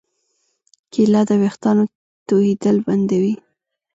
[0.93, 1.83] کېله د ویښتانو
[2.27, 3.35] تویېدل بندوي.